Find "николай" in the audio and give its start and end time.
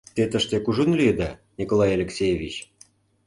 1.59-1.91